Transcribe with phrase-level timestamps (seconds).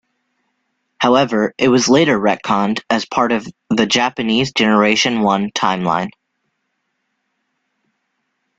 [0.97, 6.09] However, it was later retconned as part of the Japanese Generation One timeline.